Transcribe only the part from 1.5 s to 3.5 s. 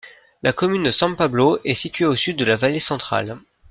est située au sud de la Vallée Centrale.